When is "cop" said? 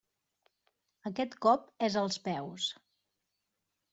1.45-1.67